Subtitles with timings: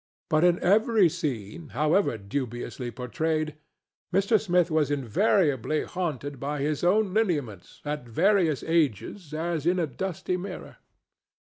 [0.31, 3.55] But in every scene, however dubiously portrayed,
[4.11, 4.41] Mr.
[4.43, 10.37] Smith was invariably haunted by his own lineaments at various ages as in a dusty
[10.37, 10.77] mirror.